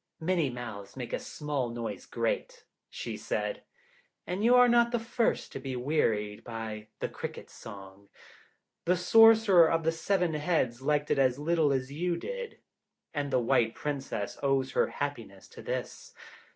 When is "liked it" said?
10.81-11.19